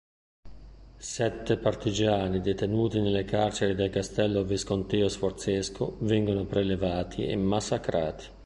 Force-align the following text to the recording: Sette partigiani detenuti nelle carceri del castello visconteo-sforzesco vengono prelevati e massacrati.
Sette 0.97 1.57
partigiani 1.57 2.41
detenuti 2.41 2.99
nelle 3.01 3.23
carceri 3.23 3.75
del 3.75 3.91
castello 3.91 4.41
visconteo-sforzesco 4.43 5.97
vengono 5.99 6.45
prelevati 6.45 7.27
e 7.27 7.35
massacrati. 7.35 8.25